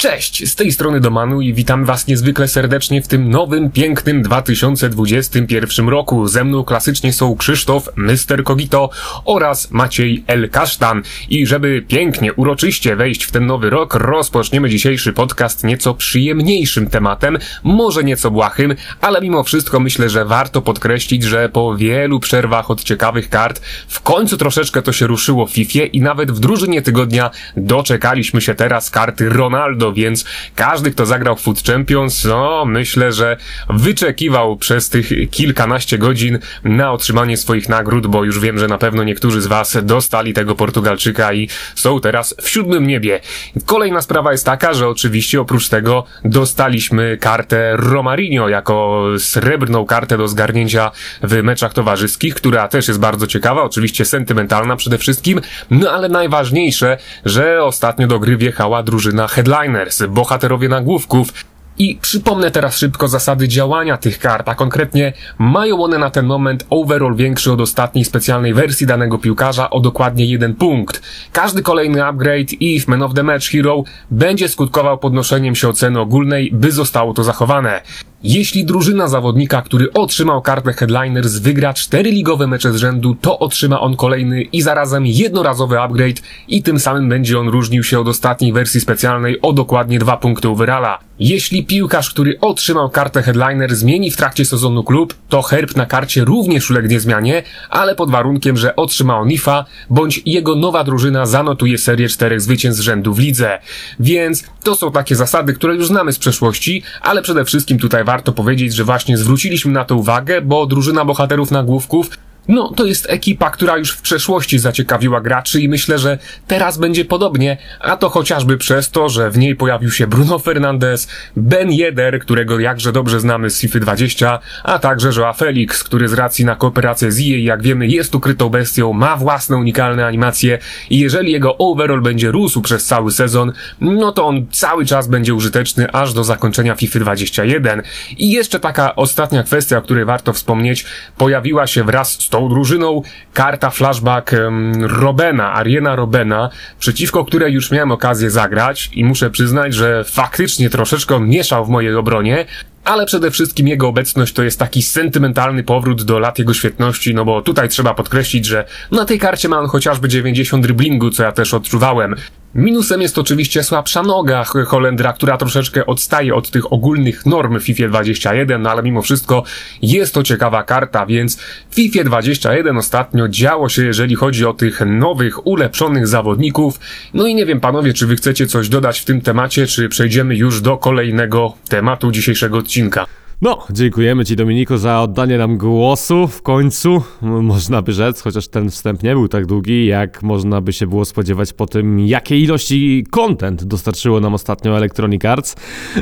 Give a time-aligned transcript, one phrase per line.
[0.00, 5.88] Cześć, z tej strony Domanu i witam was niezwykle serdecznie w tym nowym, pięknym 2021
[5.88, 6.28] roku.
[6.28, 8.44] Ze mną klasycznie są Krzysztof, Mr.
[8.44, 8.90] Kogito
[9.24, 10.50] oraz Maciej L.
[10.50, 11.02] Kasztan.
[11.30, 17.38] I żeby pięknie, uroczyście wejść w ten nowy rok, rozpoczniemy dzisiejszy podcast nieco przyjemniejszym tematem,
[17.62, 22.84] może nieco błahym, ale mimo wszystko myślę, że warto podkreślić, że po wielu przerwach od
[22.84, 27.30] ciekawych kart, w końcu troszeczkę to się ruszyło w FIFA i nawet w drużynie tygodnia
[27.56, 30.24] doczekaliśmy się teraz karty Ronaldo więc
[30.54, 33.36] każdy, kto zagrał w Food Champions, no myślę, że
[33.70, 39.04] wyczekiwał przez tych kilkanaście godzin na otrzymanie swoich nagród, bo już wiem, że na pewno
[39.04, 43.20] niektórzy z Was dostali tego Portugalczyka i są teraz w siódmym niebie.
[43.66, 50.28] Kolejna sprawa jest taka, że oczywiście oprócz tego dostaliśmy kartę Romarinho jako srebrną kartę do
[50.28, 50.90] zgarnięcia
[51.22, 56.98] w meczach towarzyskich, która też jest bardzo ciekawa, oczywiście sentymentalna przede wszystkim, no ale najważniejsze,
[57.24, 61.32] że ostatnio do gry wjechała drużyna Headliner bohaterowie nagłówków.
[61.78, 66.66] I przypomnę teraz szybko zasady działania tych kart, a konkretnie mają one na ten moment
[66.70, 71.02] overall większy od ostatniej specjalnej wersji danego piłkarza o dokładnie jeden punkt.
[71.32, 76.50] Każdy kolejny upgrade i Man of the Match Hero będzie skutkował podnoszeniem się oceny ogólnej,
[76.52, 77.80] by zostało to zachowane.
[78.22, 83.80] Jeśli drużyna zawodnika, który otrzymał kartę Headliners wygra cztery ligowe mecze z rzędu, to otrzyma
[83.80, 88.52] on kolejny i zarazem jednorazowy upgrade i tym samym będzie on różnił się od ostatniej
[88.52, 90.98] wersji specjalnej o dokładnie dwa punkty overalla.
[91.20, 96.24] Jeśli piłkarz, który otrzymał kartę Headliner zmieni w trakcie sezonu klub, to herb na karcie
[96.24, 101.78] również ulegnie zmianie, ale pod warunkiem, że otrzyma on IFA, bądź jego nowa drużyna zanotuje
[101.78, 103.58] serię czterech zwycięstw z rzędu w lidze.
[104.00, 108.32] Więc to są takie zasady, które już znamy z przeszłości, ale przede wszystkim tutaj warto
[108.32, 112.10] powiedzieć, że właśnie zwróciliśmy na to uwagę, bo drużyna bohaterów nagłówków
[112.48, 117.04] no, to jest ekipa, która już w przeszłości zaciekawiła graczy i myślę, że teraz będzie
[117.04, 122.20] podobnie, a to chociażby przez to, że w niej pojawił się Bruno Fernandes, Ben Yedder,
[122.20, 126.56] którego jakże dobrze znamy z FIFA 20, a także Joa Felix, który z racji na
[126.56, 130.58] kooperację z EA, jak wiemy, jest ukrytą bestią, ma własne unikalne animacje
[130.90, 135.34] i jeżeli jego overall będzie rósł przez cały sezon, no to on cały czas będzie
[135.34, 137.82] użyteczny aż do zakończenia FIFA 21.
[138.18, 140.84] I jeszcze taka ostatnia kwestia, o której warto wspomnieć,
[141.16, 143.02] pojawiła się wraz z tą drużyną.
[143.34, 144.34] Karta flashback
[144.80, 151.20] Robena, Ariena Robena, przeciwko której już miałem okazję zagrać i muszę przyznać, że faktycznie troszeczkę
[151.20, 152.46] mieszał w mojej obronie,
[152.90, 157.24] ale przede wszystkim jego obecność to jest taki sentymentalny powrót do lat jego świetności, no
[157.24, 161.32] bo tutaj trzeba podkreślić, że na tej karcie ma on chociażby 90 driblingu, co ja
[161.32, 162.14] też odczuwałem.
[162.54, 168.62] Minusem jest oczywiście słabsza noga Holendra, która troszeczkę odstaje od tych ogólnych norm FIFA 21,
[168.62, 169.44] no ale mimo wszystko
[169.82, 171.36] jest to ciekawa karta, więc
[171.70, 176.80] w FIFA 21 ostatnio działo się, jeżeli chodzi o tych nowych, ulepszonych zawodników.
[177.14, 180.36] No i nie wiem, panowie, czy wy chcecie coś dodać w tym temacie, czy przejdziemy
[180.36, 182.79] już do kolejnego tematu dzisiejszego odcinka.
[182.80, 183.06] 真敢！
[183.42, 189.02] No, dziękujemy Ci Dominiku za oddanie nam głosu w końcu, można by rzec, chociaż ten wstęp
[189.02, 193.64] nie był tak długi, jak można by się było spodziewać po tym, jakiej ilości content
[193.64, 195.56] dostarczyło nam ostatnio Electronic Arts.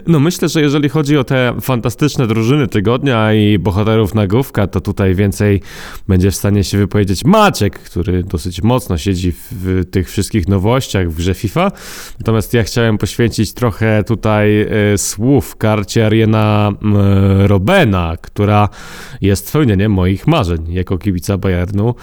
[0.06, 5.15] No myślę, że jeżeli chodzi o te fantastyczne drużyny tygodnia i bohaterów nagłówka, to tutaj
[5.15, 5.62] więcej
[6.09, 11.10] będzie w stanie się wypowiedzieć Maciek, który dosyć mocno siedzi w, w tych wszystkich nowościach
[11.10, 11.72] w grze FIFA.
[12.19, 18.69] Natomiast ja chciałem poświęcić trochę tutaj y, słów karcie Ariena y, Robena, która
[19.21, 21.94] jest spełnieniem moich marzeń jako kibica Bayernu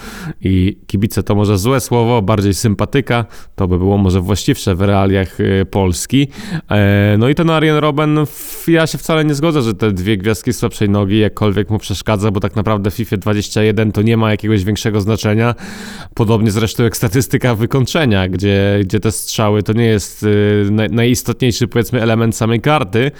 [0.41, 3.25] i kibice to może złe słowo, bardziej sympatyka,
[3.55, 6.27] to by było może właściwsze w realiach e, Polski.
[6.71, 8.19] E, no i ten Arjen Robben,
[8.67, 12.39] ja się wcale nie zgodzę, że te dwie gwiazdki słabszej nogi jakkolwiek mu przeszkadza, bo
[12.39, 15.55] tak naprawdę w FIFA 21 to nie ma jakiegoś większego znaczenia.
[16.13, 20.25] Podobnie zresztą jak statystyka wykończenia, gdzie, gdzie te strzały to nie jest
[20.77, 23.11] e, najistotniejszy powiedzmy element samej karty.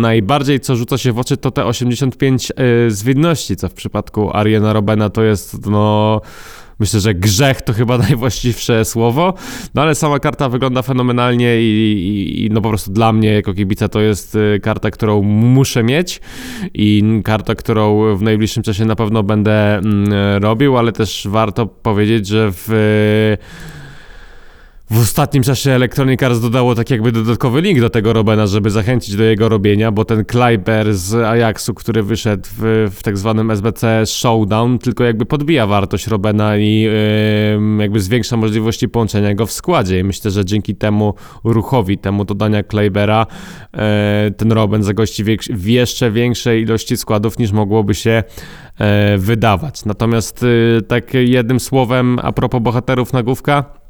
[0.00, 4.36] Naj najbardziej co rzuca się w oczy to te 85 yy, zwinności, co w przypadku
[4.36, 6.20] Ariana Robena to jest no
[6.78, 9.34] myślę, że grzech to chyba najwłaściwsze słowo,
[9.74, 13.54] no ale sama karta wygląda fenomenalnie i, i, i, no po prostu dla mnie jako
[13.54, 16.20] kibica to jest y, karta, którą muszę mieć
[16.74, 22.26] i karta, którą w najbliższym czasie na pewno będę mm, robił, ale też warto powiedzieć,
[22.26, 23.36] że w
[24.90, 29.16] w ostatnim czasie Electronic Arts dodało tak jakby dodatkowy link do tego Robena, żeby zachęcić
[29.16, 34.06] do jego robienia, bo ten Kleiber z Ajaxu, który wyszedł w, w tak zwanym SBC
[34.06, 39.98] Showdown, tylko jakby podbija wartość Robena i yy, jakby zwiększa możliwości połączenia go w składzie.
[39.98, 43.26] I myślę, że dzięki temu ruchowi, temu dodania Kleibera,
[43.72, 43.80] yy,
[44.30, 48.22] ten Roben zagości w jeszcze większej ilości składów niż mogłoby się
[48.80, 48.86] yy,
[49.18, 49.84] wydawać.
[49.84, 50.44] Natomiast
[50.88, 53.85] tak jednym słowem, a propos bohaterów nagłówka,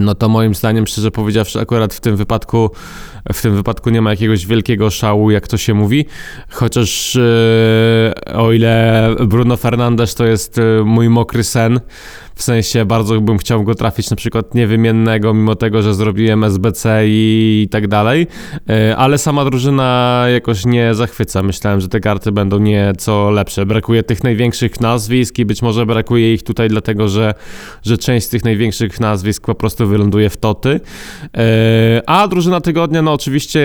[0.00, 2.70] no to moim zdaniem, szczerze powiedziawszy, akurat w tym wypadku,
[3.32, 6.06] w tym wypadku nie ma jakiegoś wielkiego szału, jak to się mówi.
[6.50, 11.80] Chociaż yy, o ile Bruno Fernandes to jest yy, mój mokry sen,
[12.34, 17.02] w sensie bardzo bym chciał go trafić na przykład niewymiennego, mimo tego, że zrobiłem SBC
[17.06, 18.26] i, i tak dalej,
[18.68, 21.42] yy, ale sama drużyna jakoś nie zachwyca.
[21.42, 23.66] Myślałem, że te karty będą nieco lepsze.
[23.66, 27.34] Brakuje tych największych nazwisk i być może brakuje ich tutaj dlatego, że,
[27.82, 30.80] że część z tych największych nazwisk po prostu wyląduje w toty.
[31.36, 33.62] E, a drużyna tygodnia, no oczywiście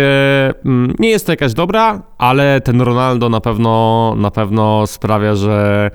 [0.65, 5.91] mm, nie jest to jakaś dobra, ale ten Ronaldo na pewno, na pewno sprawia, że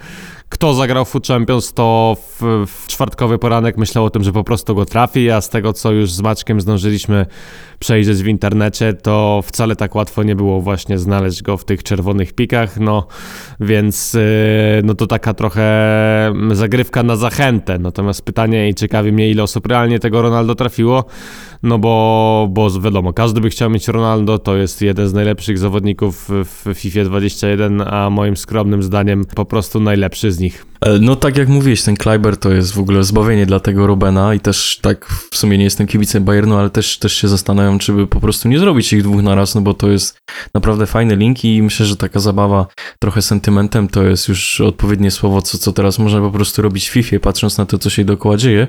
[0.53, 4.75] kto zagrał Food Champions, to w, w, czwartkowy poranek myślał o tym, że po prostu
[4.75, 7.27] go trafi, a z tego, co już z Maćkiem zdążyliśmy
[7.79, 12.33] przejrzeć w internecie, to wcale tak łatwo nie było właśnie znaleźć go w tych czerwonych
[12.33, 13.07] pikach, no
[13.61, 14.21] więc yy,
[14.85, 15.63] no to taka trochę
[16.53, 17.79] zagrywka na zachętę.
[17.79, 21.05] Natomiast pytanie i ciekawi mnie, ile osób realnie tego Ronaldo trafiło,
[21.63, 26.29] no bo, bo wiadomo, każdy by chciał mieć Ronaldo, to jest jeden z najlepszych zawodników
[26.29, 30.67] w FIFA 21, a moim skromnym zdaniem po prostu najlepszy z nich.
[30.81, 34.35] E, no tak jak mówiłeś, ten Kleiber to jest w ogóle zbawienie dla tego Robena
[34.35, 37.93] i też tak w sumie nie jestem kibicem Bayernu, ale też, też się zastanawiam, czy
[37.93, 40.19] by po prostu nie zrobić ich dwóch naraz, no bo to jest
[40.55, 42.67] naprawdę fajny link i myślę, że taka zabawa
[42.99, 46.93] trochę sentymentem to jest już odpowiednie słowo, co, co teraz można po prostu robić w
[46.93, 48.69] FIFA, patrząc na to, co się dookoła dzieje.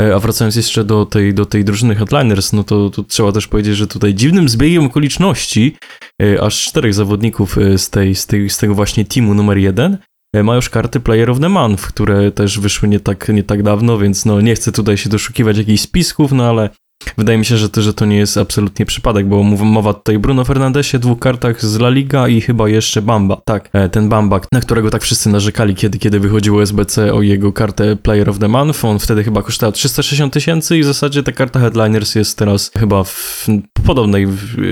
[0.00, 3.48] E, a wracając jeszcze do tej, do tej drużyny Headliners, no to, to trzeba też
[3.48, 5.76] powiedzieć, że tutaj dziwnym zbiegiem okoliczności
[6.22, 9.98] e, aż czterech zawodników z, tej, z, tej, z tego właśnie teamu numer jeden
[10.42, 13.98] ma już karty Player of the Month, które też wyszły nie tak, nie tak dawno,
[13.98, 16.70] więc no nie chcę tutaj się doszukiwać jakichś spisków, no ale
[17.18, 20.44] Wydaje mi się, że to, że to nie jest absolutnie przypadek, bo mowa tutaj Bruno
[20.44, 23.40] Fernandesie, dwóch kartach z La Liga i chyba jeszcze Bamba.
[23.44, 27.52] Tak, e, ten Bamba, na którego tak wszyscy narzekali, kiedy, kiedy wychodziło SBC o jego
[27.52, 28.84] kartę Player of the Month.
[28.84, 33.04] On wtedy chyba kosztował 360 tysięcy i w zasadzie ta karta Headliners jest teraz chyba
[33.04, 33.46] w
[33.86, 34.26] podobnej,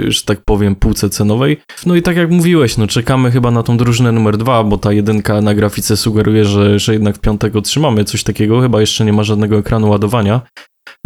[0.08, 1.60] że tak powiem, półce cenowej.
[1.86, 4.92] No i tak jak mówiłeś, no czekamy chyba na tą drużynę numer dwa, bo ta
[4.92, 8.60] jedynka na grafice sugeruje, że, że jednak w piątek otrzymamy coś takiego.
[8.60, 10.40] Chyba jeszcze nie ma żadnego ekranu ładowania.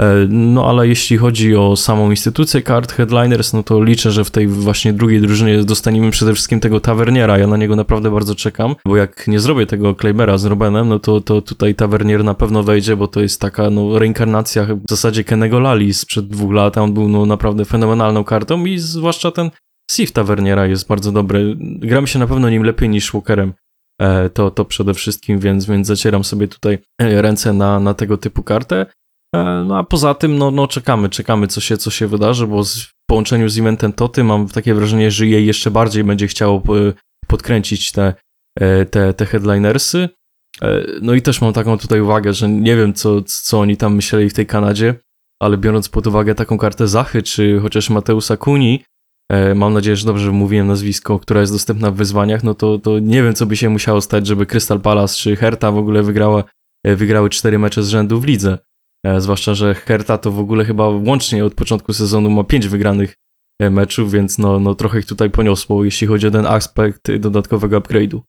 [0.01, 4.31] E, no ale jeśli chodzi o samą instytucję kart Headliners, no to liczę, że w
[4.31, 7.39] tej właśnie drugiej drużynie dostaniemy przede wszystkim tego tawerniera.
[7.39, 10.99] Ja na niego naprawdę bardzo czekam, bo jak nie zrobię tego Claymera z Robenem, no
[10.99, 15.25] to, to tutaj tawernier na pewno wejdzie, bo to jest taka no, reinkarnacja w zasadzie
[15.25, 16.79] Kennego Lali sprzed dwóch lat.
[16.79, 19.51] On był no, naprawdę fenomenalną kartą i zwłaszcza ten
[19.91, 21.57] Sif tawerniera jest bardzo dobry.
[21.61, 23.53] Gram się na pewno nim lepiej niż Walkerem.
[24.01, 28.17] E, to, to przede wszystkim, więc, więc zacieram sobie tutaj e, ręce na, na tego
[28.17, 28.87] typu kartę.
[29.37, 32.65] E, no a poza tym, no, no czekamy, czekamy, co się, co się wydarzy, bo
[32.65, 36.63] w połączeniu z eventem Toty mam takie wrażenie, że jej jeszcze bardziej będzie chciało
[37.27, 38.15] podkręcić te,
[38.61, 40.09] e, te, te headlinersy.
[40.63, 43.95] E, no i też mam taką tutaj uwagę, że nie wiem, co, co oni tam
[43.95, 44.95] myśleli w tej Kanadzie,
[45.43, 48.85] ale biorąc pod uwagę taką kartę Zachy, czy chociaż Mateusa Kuni,
[49.55, 53.23] mam nadzieję, że dobrze mówiłem nazwisko, która jest dostępna w wyzwaniach, no to, to nie
[53.23, 56.45] wiem, co by się musiało stać, żeby Crystal Palace czy Herta w ogóle wygrała,
[56.85, 58.59] wygrały cztery mecze z rzędu w lidze.
[59.07, 63.15] E, zwłaszcza, że Herta to w ogóle chyba łącznie od początku sezonu ma pięć wygranych
[63.61, 67.81] e, meczów, więc no, no trochę ich tutaj poniosło, jeśli chodzi o ten aspekt dodatkowego
[67.81, 68.21] upgrade'u.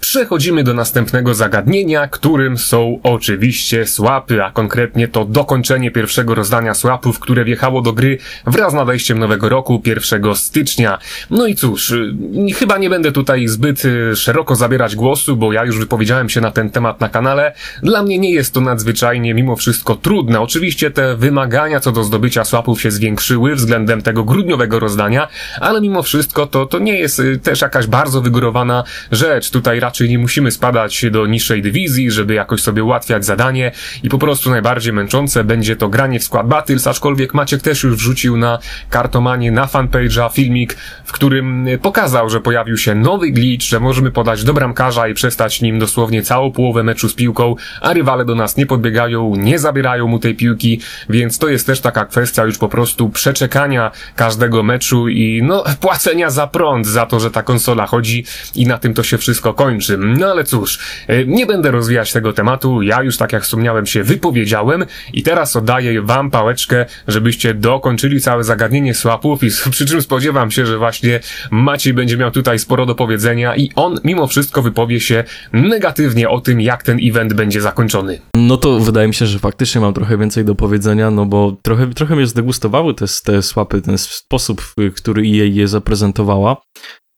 [0.00, 7.18] Przechodzimy do następnego zagadnienia, którym są oczywiście słapy, a konkretnie to dokończenie pierwszego rozdania słapów,
[7.18, 10.98] które wjechało do gry wraz z nadejściem nowego roku 1 stycznia.
[11.30, 12.14] No i cóż, y,
[12.54, 16.50] chyba nie będę tutaj zbyt y, szeroko zabierać głosu, bo ja już wypowiedziałem się na
[16.50, 17.54] ten temat na kanale.
[17.82, 20.40] Dla mnie nie jest to nadzwyczajnie mimo wszystko trudne.
[20.40, 25.28] Oczywiście te wymagania co do zdobycia słapów się zwiększyły względem tego grudniowego rozdania,
[25.60, 29.50] ale mimo wszystko to, to nie jest y, też jakaś bardzo wygórowana rzecz.
[29.50, 34.18] Tutaj raczej nie musimy spadać do niższej dywizji, żeby jakoś sobie ułatwiać zadanie i po
[34.18, 38.58] prostu najbardziej męczące będzie to granie w skład Battles, aczkolwiek Maciek też już wrzucił na
[38.90, 44.44] kartomanie, na fanpage'a filmik, w którym pokazał, że pojawił się nowy glitch, że możemy podać
[44.44, 48.56] do bramkarza i przestać nim dosłownie całą połowę meczu z piłką, a rywale do nas
[48.56, 52.68] nie podbiegają, nie zabierają mu tej piłki, więc to jest też taka kwestia już po
[52.68, 58.24] prostu przeczekania każdego meczu i no płacenia za prąd, za to, że ta konsola chodzi
[58.54, 59.98] i na tym to się wszystko kończy kończy.
[59.98, 64.02] No ale cóż, e, nie będę rozwijać tego tematu, ja już tak jak wspomniałem się
[64.02, 70.50] wypowiedziałem i teraz oddaję wam pałeczkę, żebyście dokończyli całe zagadnienie swapów i przy czym spodziewam
[70.50, 71.20] się, że właśnie
[71.50, 76.40] Maciej będzie miał tutaj sporo do powiedzenia i on mimo wszystko wypowie się negatywnie o
[76.40, 78.20] tym, jak ten event będzie zakończony.
[78.36, 81.86] No to wydaje mi się, że faktycznie mam trochę więcej do powiedzenia, no bo trochę,
[81.86, 86.56] trochę mnie zdegustowały te, te swapy, ten sposób, w który EA je zaprezentowała,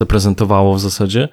[0.02, 1.29] zaprezentowało w zasadzie.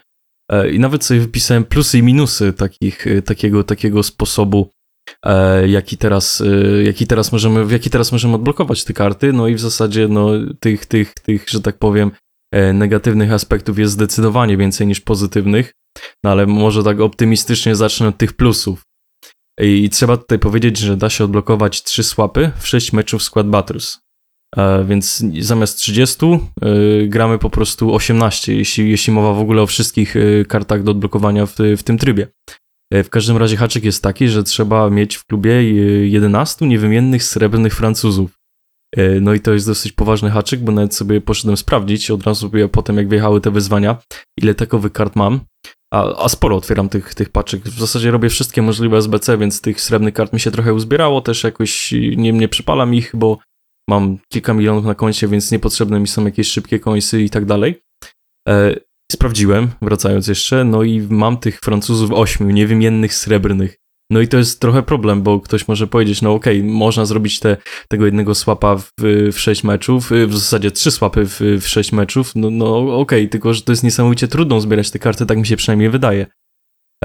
[0.51, 4.69] E, I nawet sobie wypisałem plusy i minusy takich, e, takiego, takiego sposobu
[5.25, 6.43] e, jaki teraz,
[6.83, 10.29] jaki teraz możemy, w jaki teraz możemy odblokować te karty, no i w zasadzie no,
[10.59, 12.11] tych, tych, tych, że tak powiem,
[12.73, 15.73] negatywnych aspektów jest zdecydowanie więcej niż pozytywnych,
[16.23, 18.83] no ale może tak optymistycznie zacznę od tych plusów.
[19.61, 23.99] I trzeba tutaj powiedzieć, że da się odblokować trzy swapy w 6 meczów Squad Battles.
[24.55, 26.37] E, więc zamiast 30 e,
[27.07, 31.45] gramy po prostu 18, jeśli, jeśli mowa w ogóle o wszystkich e, kartach do odblokowania
[31.45, 32.27] w, w tym trybie.
[32.93, 35.63] W każdym razie haczyk jest taki, że trzeba mieć w klubie
[36.09, 38.39] 11 niewymiennych srebrnych Francuzów.
[39.21, 42.97] No i to jest dosyć poważny haczyk, bo nawet sobie poszedłem sprawdzić od razu potem
[42.97, 43.97] jak wjechały te wyzwania,
[44.37, 45.39] ile takowych kart mam.
[45.93, 47.63] A, a sporo otwieram tych, tych paczek.
[47.63, 51.21] W zasadzie robię wszystkie możliwe SBC, więc tych srebrnych kart mi się trochę uzbierało.
[51.21, 53.37] Też jakoś nie, nie przypalam ich, bo
[53.89, 57.81] mam kilka milionów na koncie, więc niepotrzebne mi są jakieś szybkie końsy i tak dalej.
[58.49, 58.75] E,
[59.11, 63.77] sprawdziłem, wracając jeszcze, no i mam tych Francuzów ośmiu, niewymiennych srebrnych.
[64.09, 67.39] No i to jest trochę problem, bo ktoś może powiedzieć, no okej, okay, można zrobić
[67.39, 68.91] te, tego jednego swapa w,
[69.33, 73.27] w 6 meczów, w zasadzie trzy swapy w, w 6 meczów, no, no okej, okay,
[73.27, 76.25] tylko że to jest niesamowicie trudno zbierać te karty, tak mi się przynajmniej wydaje.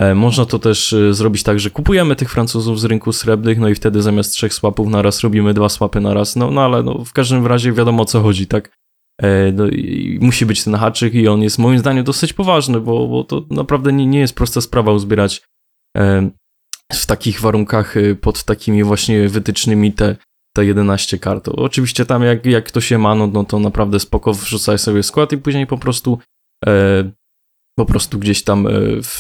[0.01, 3.69] E, można to też e, zrobić tak, że kupujemy tych Francuzów z rynku srebrnych, no
[3.69, 6.83] i wtedy zamiast trzech swapów na raz robimy dwa swapy na raz, no, no ale
[6.83, 8.79] no, w każdym razie wiadomo o co chodzi, tak?
[9.23, 9.65] E, no,
[10.21, 13.93] musi być ten haczyk i on jest moim zdaniem dosyć poważny, bo, bo to naprawdę
[13.93, 15.43] nie, nie jest prosta sprawa uzbierać
[16.93, 20.17] w takich warunkach, pod takimi właśnie wytycznymi te,
[20.57, 21.49] te 11 kart.
[21.49, 25.33] Oczywiście tam jak, jak to się ma, no, no to naprawdę spoko wrzucaj sobie skład
[25.33, 26.19] i później po prostu
[27.79, 28.71] po prostu gdzieś tam e,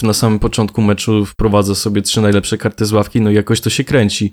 [0.02, 3.70] na samym początku meczu wprowadza sobie trzy najlepsze karty z ławki, no i jakoś to
[3.70, 4.32] się kręci.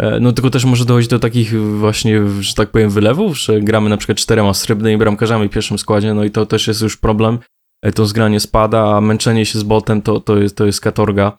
[0.00, 3.90] E, no tylko też może dojść do takich właśnie, że tak powiem, wylewów, że gramy
[3.90, 7.38] na przykład czterema srebrnymi bramkarzami w pierwszym składzie, no i to też jest już problem.
[7.82, 11.38] E, to zgranie spada, a męczenie się z botem to, to, jest, to jest katorga.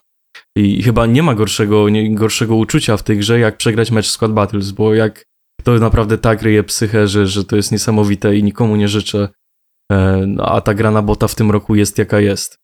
[0.56, 4.32] I chyba nie ma gorszego, nie, gorszego uczucia w tej grze, jak przegrać mecz Squad
[4.32, 5.24] Battles, bo jak
[5.62, 9.28] to naprawdę tak ryje psychę, że, że to jest niesamowite i nikomu nie życzę
[10.38, 12.62] a ta gra na bota w tym roku jest jaka jest.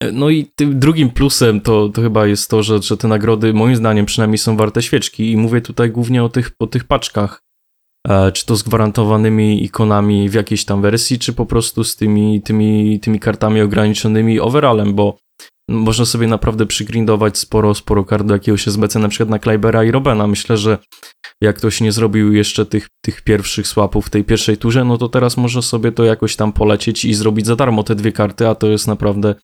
[0.00, 3.52] E, no i tym drugim plusem to, to chyba jest to, że, że te nagrody
[3.52, 7.42] moim zdaniem przynajmniej są warte świeczki i mówię tutaj głównie o tych, o tych paczkach.
[8.08, 12.42] E, czy to z gwarantowanymi ikonami w jakiejś tam wersji, czy po prostu z tymi,
[12.42, 15.18] tymi, tymi kartami ograniczonymi overallem, bo
[15.70, 19.90] można sobie naprawdę przygrindować sporo, sporo kart do jakiegoś SBC, na przykład na Klybera i
[19.90, 20.26] Robena.
[20.26, 20.78] Myślę, że
[21.40, 25.08] jak ktoś nie zrobił jeszcze tych, tych pierwszych swapów w tej pierwszej turze, no to
[25.08, 28.54] teraz może sobie to jakoś tam polecieć i zrobić za darmo te dwie karty, a
[28.54, 29.34] to jest naprawdę,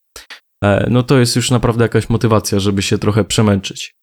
[0.64, 3.95] e, no to jest już naprawdę jakaś motywacja, żeby się trochę przemęczyć.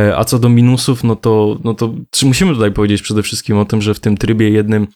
[0.00, 3.64] E, a co do minusów, no to, no to musimy tutaj powiedzieć przede wszystkim o
[3.64, 4.86] tym, że w tym trybie jednym,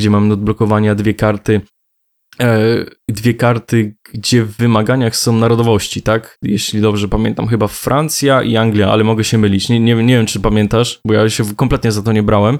[0.00, 1.60] gdzie mamy do odblokowania dwie karty,
[3.08, 6.38] dwie karty, gdzie w wymaganiach są narodowości, tak?
[6.42, 9.68] Jeśli dobrze pamiętam, chyba Francja i Anglia, ale mogę się mylić.
[9.68, 12.58] Nie, nie, nie wiem, czy pamiętasz, bo ja się kompletnie za to nie brałem.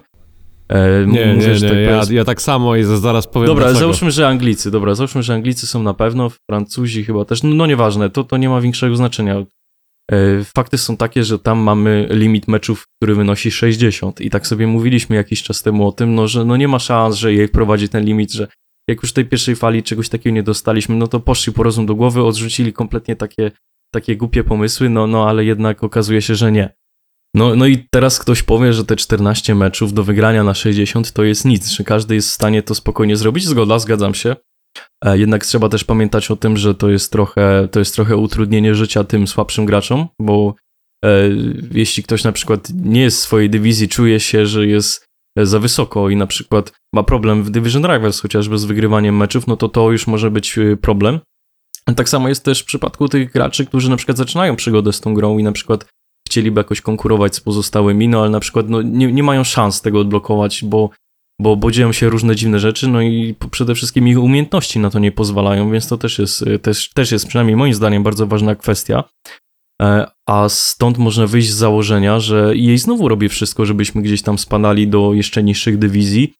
[0.68, 3.80] E, nie, nie, nie, tak ja, ja, tak samo i zaraz powiem Dobra, dlaczego.
[3.80, 7.66] załóżmy, że Anglicy, dobra, załóżmy, że Anglicy są na pewno, Francuzi chyba też, no, no
[7.66, 9.44] nieważne, to, to nie ma większego znaczenia.
[10.12, 14.66] E, fakty są takie, że tam mamy limit meczów, który wynosi 60 i tak sobie
[14.66, 17.88] mówiliśmy jakiś czas temu o tym, no, że no nie ma szans, że jej prowadzi
[17.88, 18.48] ten limit, że
[18.88, 21.94] jak już tej pierwszej fali czegoś takiego nie dostaliśmy, no to poszli po rozum do
[21.94, 23.50] głowy, odrzucili kompletnie takie,
[23.94, 26.76] takie głupie pomysły, no, no ale jednak okazuje się, że nie.
[27.34, 31.24] No, no i teraz ktoś powie, że te 14 meczów do wygrania na 60 to
[31.24, 33.44] jest nic, że każdy jest w stanie to spokojnie zrobić.
[33.44, 34.36] Zgoda, zgadzam się.
[35.04, 38.74] E, jednak trzeba też pamiętać o tym, że to jest trochę, to jest trochę utrudnienie
[38.74, 40.54] życia tym słabszym graczom, bo
[41.04, 41.28] e,
[41.72, 45.05] jeśli ktoś na przykład nie jest w swojej dywizji, czuje się, że jest
[45.42, 49.56] za wysoko i na przykład ma problem w Division Rivals chociażby z wygrywaniem meczów, no
[49.56, 51.20] to to już może być y, problem.
[51.96, 55.14] Tak samo jest też w przypadku tych graczy, którzy na przykład zaczynają przygodę z tą
[55.14, 55.86] grą i na przykład
[56.28, 60.00] chcieliby jakoś konkurować z pozostałymi, no ale na przykład no, nie, nie mają szans tego
[60.00, 60.90] odblokować, bo,
[61.40, 64.98] bo, bo dzieją się różne dziwne rzeczy, no i przede wszystkim ich umiejętności na to
[64.98, 68.54] nie pozwalają, więc to też jest, y, też, też jest przynajmniej moim zdaniem bardzo ważna
[68.54, 69.04] kwestia.
[69.82, 74.38] E, a stąd można wyjść z założenia, że jej znowu robi wszystko, żebyśmy gdzieś tam
[74.38, 76.34] spadali do jeszcze niższych dywizji.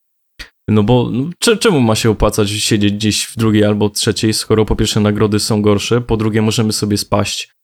[0.69, 4.77] No bo no, czemu ma się opłacać siedzieć gdzieś w drugiej albo trzeciej, skoro po
[4.77, 7.57] pierwsze nagrody są gorsze, po drugie możemy sobie spaść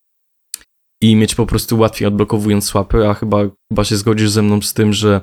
[1.02, 3.38] i mieć po prostu łatwiej odblokowując słapy, a chyba,
[3.72, 5.20] chyba się zgodzisz ze mną z tym, że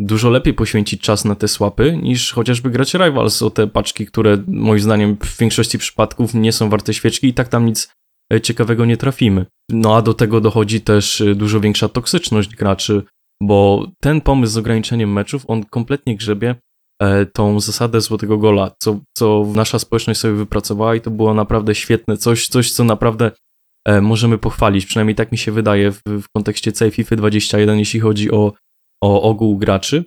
[0.00, 4.44] dużo lepiej poświęcić czas na te słapy niż chociażby grać Rivals o te paczki, które
[4.46, 7.92] moim zdaniem w większości przypadków nie są warte świeczki i tak tam nic
[8.38, 9.46] ciekawego nie trafimy.
[9.70, 13.02] No a do tego dochodzi też e, dużo większa toksyczność graczy,
[13.42, 16.54] bo ten pomysł z ograniczeniem meczów, on kompletnie grzebie
[17.02, 21.74] e, tą zasadę złotego gola, co, co nasza społeczność sobie wypracowała i to było naprawdę
[21.74, 23.30] świetne, coś, coś co naprawdę
[23.86, 28.00] e, możemy pochwalić, przynajmniej tak mi się wydaje w, w kontekście całej FIFA 21, jeśli
[28.00, 28.52] chodzi o,
[29.02, 30.04] o ogół graczy.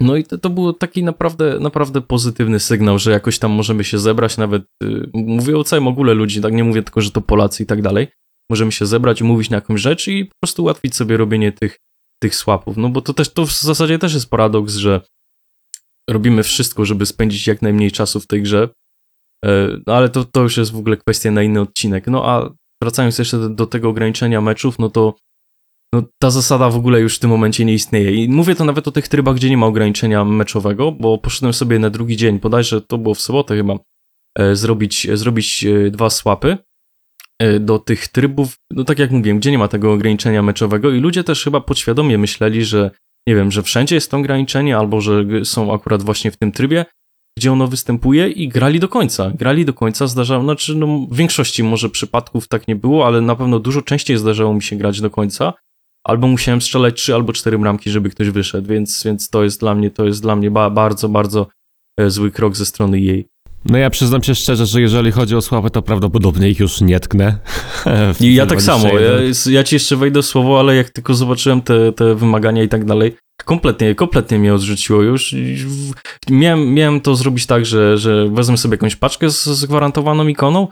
[0.00, 3.98] No i to, to był taki naprawdę, naprawdę pozytywny sygnał, że jakoś tam możemy się
[3.98, 7.62] zebrać, nawet y, mówię o całym ogóle ludzi, tak nie mówię tylko, że to Polacy
[7.62, 8.08] i tak dalej.
[8.50, 11.78] Możemy się zebrać, umówić na jakąś rzecz i po prostu ułatwić sobie robienie tych,
[12.22, 12.76] tych swapów.
[12.76, 15.00] No bo to też, to w zasadzie też jest paradoks, że
[16.10, 18.68] robimy wszystko, żeby spędzić jak najmniej czasu w tej grze,
[19.44, 22.06] e, no ale to, to już jest w ogóle kwestia na inny odcinek.
[22.06, 22.50] No a
[22.82, 25.14] wracając jeszcze do, do tego ograniczenia meczów, no to
[25.94, 28.24] no, ta zasada w ogóle już w tym momencie nie istnieje.
[28.24, 31.78] I mówię to nawet o tych trybach, gdzie nie ma ograniczenia meczowego, bo poszedłem sobie
[31.78, 33.78] na drugi dzień, bodajże to było w sobotę chyba,
[34.38, 36.58] e, zrobić, zrobić e, dwa swapy
[37.38, 41.00] e, do tych trybów, no tak jak mówiłem, gdzie nie ma tego ograniczenia meczowego i
[41.00, 42.90] ludzie też chyba podświadomie myśleli, że
[43.26, 46.84] nie wiem, że wszędzie jest to ograniczenie, albo że są akurat właśnie w tym trybie,
[47.38, 49.30] gdzie ono występuje i grali do końca.
[49.30, 53.36] Grali do końca, zdarzało, znaczy no, w większości może przypadków tak nie było, ale na
[53.36, 55.52] pewno dużo częściej zdarzało mi się grać do końca
[56.04, 59.74] albo musiałem strzelać trzy albo cztery bramki, żeby ktoś wyszedł, więc, więc to jest dla
[59.74, 61.46] mnie, to jest dla mnie ba bardzo, bardzo
[62.00, 63.28] e, zły krok ze strony jej.
[63.64, 67.00] No ja przyznam się szczerze, że jeżeli chodzi o sławę, to prawdopodobnie ich już nie
[67.00, 67.38] tknę.
[68.20, 69.10] I ja tak samo, ja,
[69.50, 73.16] ja ci jeszcze wejdę słowo, ale jak tylko zobaczyłem te, te wymagania i tak dalej,
[73.44, 75.34] kompletnie, kompletnie mnie odrzuciło już.
[76.30, 80.68] Miałem, miałem to zrobić tak, że, że wezmę sobie jakąś paczkę z, z gwarantowaną ikoną,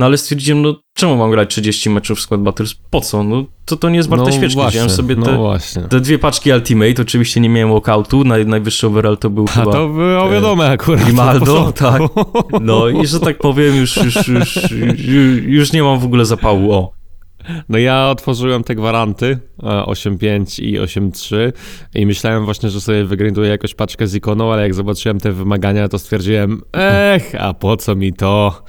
[0.00, 2.74] no ale stwierdziłem, no czemu mam grać 30 meczów w Squad Battles?
[2.90, 3.24] Po co?
[3.24, 4.54] No to, to nie jest warte no świeczki.
[4.54, 5.32] Właśnie, Wziąłem sobie te,
[5.80, 9.50] no te dwie paczki Ultimate, oczywiście nie miałem walkoutu, naj, najwyższy overall to był A
[9.50, 9.72] chyba...
[9.72, 11.04] to było e, wiadome akurat.
[11.04, 12.02] Grimaldo, tak.
[12.60, 15.00] No i że tak powiem, już, już, już, już,
[15.46, 16.92] już nie mam w ogóle zapału, o.
[17.68, 21.52] No ja otworzyłem te gwaranty 8.5 e, i 8.3
[21.94, 25.88] i myślałem właśnie, że sobie wygrinduję jakąś paczkę z ikoną, ale jak zobaczyłem te wymagania,
[25.88, 28.62] to stwierdziłem, ech, a po co mi to?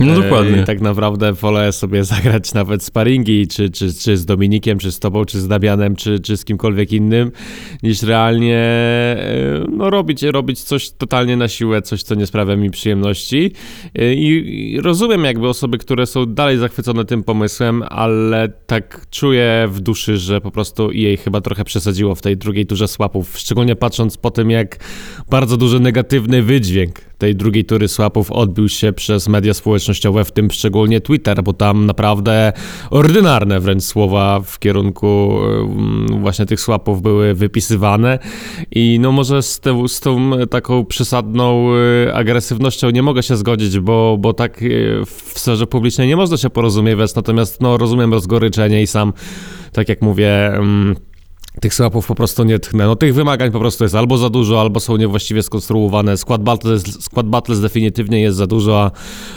[0.00, 0.62] No dokładnie.
[0.62, 4.98] I tak naprawdę wolę sobie zagrać nawet sparingi, czy, czy, czy z Dominikiem, czy z
[4.98, 7.32] tobą, czy z Damianem, czy, czy z kimkolwiek innym,
[7.82, 12.70] niż realnie e, no, robić, robić coś totalnie na siłę, coś, co nie sprawia mi
[12.70, 13.52] przyjemności.
[13.94, 19.68] E, I, i rozumiem jakby osoby, które są dalej zachwycone tym pomysłem, ale tak czuję
[19.68, 23.76] w duszy, że po prostu jej chyba trochę przesadziło w tej drugiej turze słapów, szczególnie
[23.76, 24.76] patrząc po tym, jak
[25.30, 30.50] bardzo duży negatywny wydźwięk tej drugiej tury słapów odbił się przez media społecznościowe, w tym
[30.50, 32.52] szczególnie Twitter, bo tam naprawdę
[32.90, 38.18] ordynarne wręcz słowa w kierunku mm, właśnie tych słapów były wypisywane.
[38.70, 41.74] I no może z, te, z tą taką przesadną
[42.06, 46.36] y, agresywnością nie mogę się zgodzić, bo, bo tak y, w sferze publicznej nie można
[46.36, 49.12] się porozumiewać, natomiast no rozumiem rozgoryczenie i sam,
[49.72, 50.46] tak jak mówię...
[50.46, 50.96] Mm,
[51.60, 52.86] tych swapów po prostu nie tchnę.
[52.86, 56.16] No tych wymagań po prostu jest albo za dużo, albo są niewłaściwie skonstruowane.
[56.16, 58.90] Skład battles, skład battles definitywnie jest za dużo, a,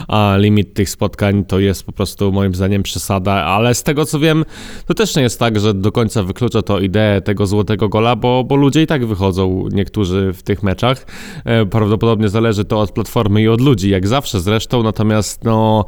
[0.07, 4.19] a, limit tych spotkań to jest po prostu moim zdaniem przesada, ale z tego co
[4.19, 4.45] wiem,
[4.85, 8.43] to też nie jest tak, że do końca wyklucza to ideę tego złotego gola, bo,
[8.43, 11.05] bo ludzie i tak wychodzą niektórzy w tych meczach.
[11.45, 15.85] E, prawdopodobnie zależy to od platformy i od ludzi, jak zawsze zresztą, natomiast no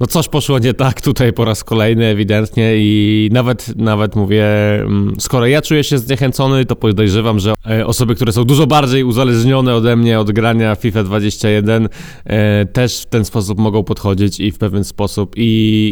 [0.00, 5.14] no coś poszło nie tak tutaj po raz kolejny ewidentnie i nawet, nawet mówię, mm,
[5.18, 9.74] skoro ja czuję się zniechęcony, to podejrzewam, że e, osoby, które są dużo bardziej uzależnione
[9.74, 11.88] ode mnie od grania FIFA 21
[12.24, 15.42] e, też w ten sposób mogą podchodzić i w pewien sposób i,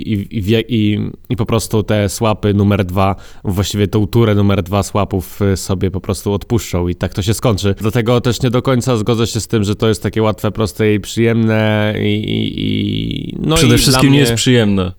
[0.06, 4.82] i, i, i, i po prostu te słapy numer dwa, właściwie tą turę numer dwa
[4.82, 7.74] słapów e, sobie po prostu odpuszczą i tak to się skończy.
[7.78, 10.94] Dlatego też nie do końca zgodzę się z tym, że to jest takie łatwe, proste
[10.94, 14.92] i przyjemne i, i, i no Przede i wszystkim nie jest przyjemne.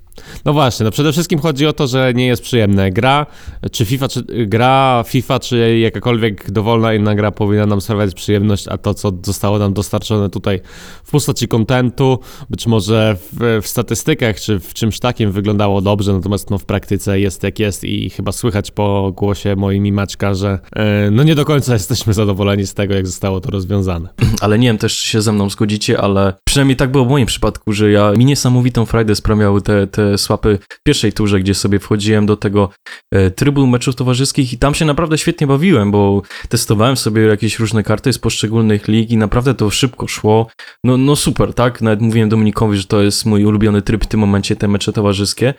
[0.46, 2.92] No właśnie, no przede wszystkim chodzi o to, że nie jest przyjemne.
[2.92, 3.26] Gra,
[3.72, 8.78] czy FIFA, czy gra FIFA, czy jakakolwiek dowolna inna gra powinna nam sprawiać przyjemność, a
[8.78, 10.62] to, co zostało nam dostarczone tutaj
[11.04, 12.20] w postaci kontentu,
[12.50, 17.20] być może w, w, statystykach, czy w czymś takim wyglądało dobrze, natomiast no w praktyce
[17.20, 21.36] jest jak jest i chyba słychać po głosie moim i Maćka, że yy, no nie
[21.36, 24.10] do końca jesteśmy zadowoleni z tego, jak zostało to rozwiązane.
[24.42, 27.74] Ale nie wiem też, się ze mną zgodzicie, ale przynajmniej tak było w moim przypadku,
[27.74, 32.26] że ja mi niesamowitą frajdę sprawiały te te swapy w pierwszej turze, gdzie sobie wchodziłem
[32.26, 32.70] do tego
[33.12, 37.84] e, trybu meczów towarzyskich i tam się naprawdę świetnie bawiłem, bo testowałem sobie jakieś różne
[37.84, 40.48] karty z poszczególnych lig i naprawdę to szybko szło.
[40.84, 41.82] No, no super, tak?
[41.82, 45.54] Nawet mówiłem Dominikowi, że to jest mój ulubiony tryb w tym momencie, te mecze towarzyskie.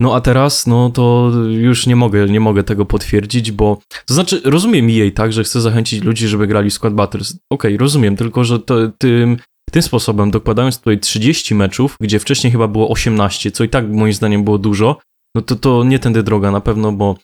[0.00, 4.40] No a teraz, no to już nie mogę, nie mogę tego potwierdzić, bo to znaczy
[4.44, 7.30] rozumiem jej tak, że chcę zachęcić ludzi, żeby grali w Squad Battles.
[7.30, 9.36] Okej, okay, rozumiem, tylko że to, tym
[9.70, 14.12] tym sposobem, dokładając tutaj 30 meczów, gdzie wcześniej chyba było 18, co i tak moim
[14.12, 14.98] zdaniem było dużo,
[15.34, 17.16] no to to nie tędy droga na pewno, bo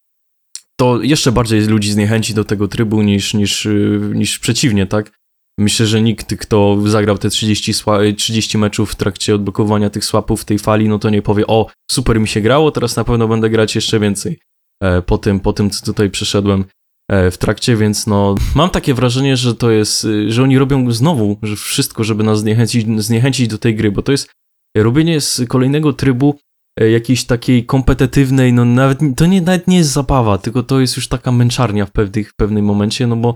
[0.76, 5.12] to jeszcze bardziej ludzi zniechęci do tego trybu niż, niż, y, niż przeciwnie, tak?
[5.58, 10.42] Myślę, że nikt, kto zagrał te 30, sła- 30 meczów w trakcie odblokowania tych swapów
[10.42, 13.28] w tej fali, no to nie powie, o, super mi się grało, teraz na pewno
[13.28, 14.38] będę grać jeszcze więcej.
[14.82, 16.64] E, po tym, po tym, co tutaj przeszedłem
[17.10, 21.36] w trakcie, więc no, mam takie wrażenie, że to jest, y, że oni robią znowu
[21.42, 24.30] że wszystko, żeby nas zniechęcić, zniechęcić do tej gry, bo to jest
[24.76, 26.38] robienie z kolejnego trybu
[26.80, 30.96] e, jakiejś takiej kompetytywnej, no nawet, to nie, nawet nie jest zabawa, tylko to jest
[30.96, 33.34] już taka męczarnia w, pewnych, w pewnym momencie, no bo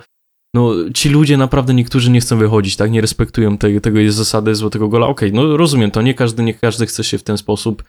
[0.55, 4.55] no, ci ludzie naprawdę niektórzy nie chcą wychodzić, tak, nie respektują tej, tego jest zasady
[4.55, 7.83] złotego gola, okej, no rozumiem to, nie każdy, nie każdy chce się w ten sposób
[7.83, 7.87] e,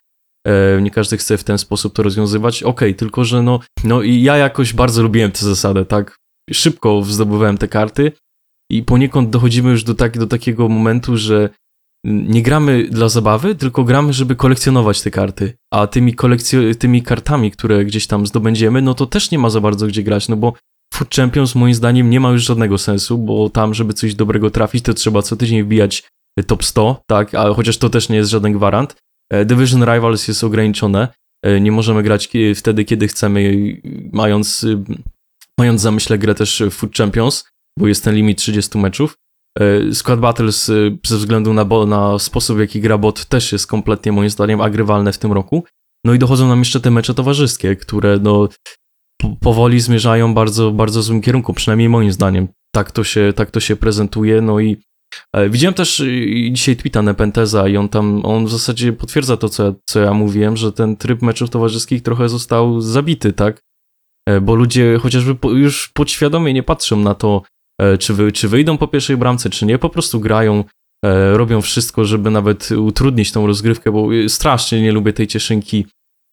[0.82, 4.38] nie każdy chce w ten sposób to rozwiązywać, okej, tylko że no, no i ja
[4.38, 6.18] jakoś bardzo lubiłem tę zasadę, tak,
[6.54, 8.12] szybko zdobywałem te karty
[8.72, 11.50] i poniekąd dochodzimy już do, tak, do takiego momentu, że
[12.06, 15.54] nie gramy dla zabawy, tylko gramy, żeby kolekcjonować te karty.
[15.74, 19.62] A tymi, kolekcjo- tymi kartami, które gdzieś tam zdobędziemy, no to też nie ma za
[19.62, 20.54] bardzo gdzie grać, no bo
[20.94, 24.84] Food Champions moim zdaniem nie ma już żadnego sensu, bo tam, żeby coś dobrego trafić,
[24.84, 26.04] to trzeba co tydzień wbijać
[26.48, 28.96] top 100, tak, a chociaż to też nie jest żaden gwarant.
[29.30, 31.08] E, Division Rivals jest ograniczone,
[31.44, 33.54] e, nie możemy grać wtedy, kiedy chcemy,
[34.14, 34.78] mając, y,
[35.60, 37.46] mając zamyśle grę też Food Champions,
[37.80, 39.18] bo jest ten limit 30 meczów.
[39.60, 43.68] E, Squad Battles y, ze względu na, na sposób, w jaki gra bot też jest
[43.68, 45.64] kompletnie moim zdaniem agrywalne w tym roku.
[46.06, 48.50] No i dochodzą nam jeszcze te mecze towarzyskie, które no
[49.22, 52.48] po- powoli zmierzają bardzo, bardzo złym kierunku, przynajmniej moim zdaniem.
[52.76, 54.78] Tak to się, tak to się prezentuje, no i
[55.50, 59.64] widziałem też y, dzisiaj tweeta Nepenteza i on tam, on w zasadzie potwierdza to, co,
[59.66, 63.62] ja- co ja mówiłem, że ten tryb meczów towarzyskich trochę został zabity, tak?
[64.30, 67.42] E, Bo ludzie chociażby po, już podświadomie nie patrzą na to,
[67.82, 70.64] e, czy, wy, czy wyjdą po pierwszej bramce, czy nie, po prostu grają,
[71.06, 75.86] e, robią wszystko, żeby nawet utrudnić tą rozgrywkę, bo strasznie nie lubię tej cieszynki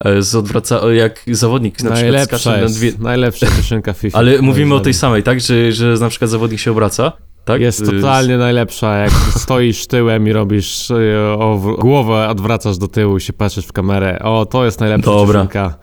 [0.05, 4.19] e, z odwraca, jak zawodnik na przykład Najlepsza skacze na jest, dwie, najlepsza piosenka FIFA.
[4.19, 5.41] ale mówimy o tej samej, tak?
[5.41, 7.12] Że, że na przykład zawodnik się obraca,
[7.47, 7.61] tak?
[7.61, 9.11] Jest Y, totalnie najlepsza, jak
[9.45, 14.19] stoisz tyłem i robisz y, o, głowę, odwracasz do tyłu i się patrzysz w kamerę.
[14.19, 15.41] O, to jest najlepsza Dobra.
[15.41, 15.79] piosenka.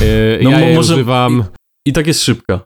[0.00, 1.44] Y, No, ja jej może- używam.
[1.86, 2.60] I tak jest szybka.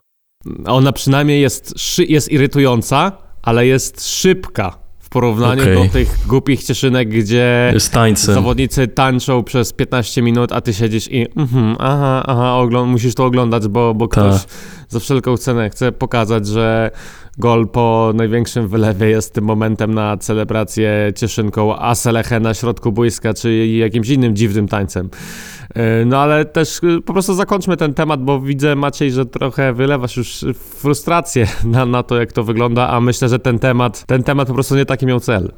[0.67, 1.75] Ona przynajmniej jest,
[2.09, 3.13] jest irytująca,
[3.43, 5.75] ale jest szybka w porównaniu Okej.
[5.87, 7.75] do tych głupich cieszynek, gdzie
[8.15, 13.69] zawodnicy tańczą przez 15 minut, a ty siedzisz i mhm, aha, aha, musisz to oglądać,
[13.69, 14.25] bo, bo Tak.
[14.25, 14.41] ktoś
[14.89, 16.91] za wszelką cenę chce pokazać, że
[17.39, 23.67] gol po największym wylewie jest tym momentem na celebrację cieszynką Aseleche na środku boiska, czy
[23.67, 25.11] jakimś innym dziwnym tańcem.
[25.77, 29.73] Yy, No ale też yy, po prostu zakończmy ten temat, bo widzę Maciej, że trochę
[29.73, 34.23] wylewasz już frustrację na, na to, jak to wygląda, a myślę, że ten temat, ten
[34.23, 35.53] temat po prostu nie taki miał cel.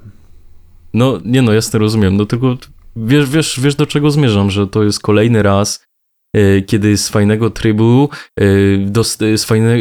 [0.95, 2.17] No, nie no, jasne, rozumiem.
[2.17, 2.57] No tylko
[2.97, 5.90] wiesz, wiesz, wiesz do czego zmierzam, że to jest kolejny raz, e,
[6.67, 8.09] kiedy z fajnego trybu,
[8.41, 8.45] e,
[8.79, 9.77] dos- e, z fajne,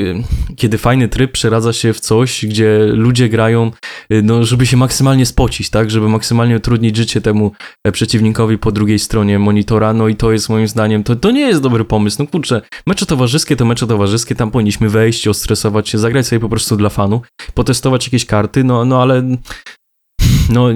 [0.56, 3.72] kiedy fajny tryb przeradza się w coś, gdzie ludzie grają,
[4.10, 5.92] e, no, żeby się maksymalnie spocić, tak?
[5.92, 7.52] Żeby maksymalnie utrudnić życie temu
[7.88, 11.48] e, przeciwnikowi po drugiej stronie monitora, no i to jest moim zdaniem, to, to nie
[11.48, 12.18] jest dobry pomysł.
[12.20, 16.50] No kurczę, mecze towarzyskie to mecze towarzyskie, tam powinniśmy wejść, ostresować się, zagrać sobie po
[16.50, 17.22] prostu dla fanu,
[17.54, 19.24] potestować jakieś karty, no, no ale
[20.50, 20.70] no,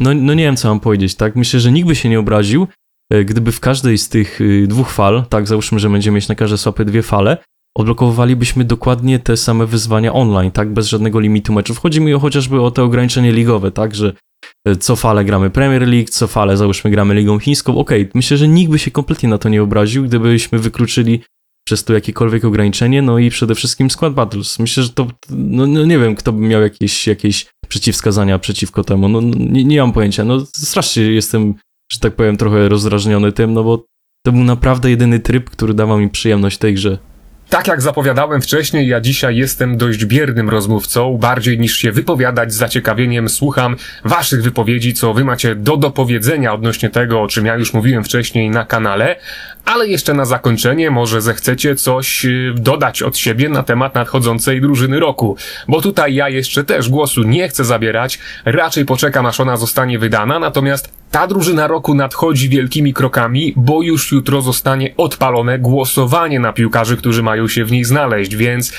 [0.00, 1.36] no, no nie wiem, co mam powiedzieć, tak?
[1.36, 2.66] Myślę, że nikt by się nie obraził, e,
[3.24, 6.58] gdyby w każdej z tych y, dwóch fal, tak, załóżmy, że będziemy mieć na każde
[6.58, 7.36] swapy dwie fale,
[7.76, 11.78] odblokowywalibyśmy dokładnie te same wyzwania online, tak, bez żadnego limitu meczów.
[11.78, 14.12] Chodzi mi o, chociażby o te ograniczenie ligowe, tak, że
[14.66, 18.48] e, co falę gramy Premier League, co falę załóżmy gramy Ligą Chińską, okej, myślę, że
[18.48, 21.20] nikt by się kompletnie na to nie obraził, gdybyśmy wykluczyli
[21.68, 24.58] przez to jakiekolwiek ograniczenie, no i przede wszystkim Squad Battles.
[24.58, 29.08] Myślę, że to, no, no nie wiem, kto by miał jakieś, jakieś przeciwwskazania przeciwko temu,
[29.08, 31.54] no no, nie, nie mam pojęcia, no strasznie jestem,
[31.92, 33.84] że tak powiem, trochę rozdrażniony tym, no bo
[34.22, 36.98] to był naprawdę jedyny tryb, który dawał mi przyjemność tej grze.
[37.50, 41.18] Tak jak zapowiadałem wcześniej, ja dzisiaj jestem dość biernym rozmówcą.
[41.18, 46.90] Bardziej niż się wypowiadać z zaciekawieniem słucham waszych wypowiedzi, co wy macie do dopowiedzenia odnośnie
[46.90, 49.16] tego, o czym ja już mówiłem wcześniej na kanale.
[49.64, 55.00] Ale jeszcze na zakończenie może zechcecie coś y, dodać od siebie na temat nadchodzącej drużyny
[55.00, 55.36] roku.
[55.68, 60.38] Bo tutaj ja jeszcze też głosu nie chcę zabierać, raczej poczekam aż ona zostanie wydana,
[60.38, 66.96] natomiast ta drużyna roku nadchodzi wielkimi krokami, bo już jutro zostanie odpalone głosowanie na piłkarzy,
[66.96, 68.72] którzy mają się w niej znaleźć, więc